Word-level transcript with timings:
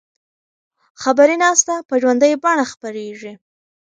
خبري 1.01 1.35
ناسته 1.43 1.73
په 1.87 1.93
ژوندۍ 2.01 2.33
بڼه 2.43 2.65
خپریږي. 2.71 3.33